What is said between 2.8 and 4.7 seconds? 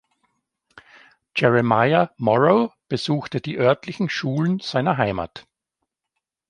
besuchte die örtlichen Schulen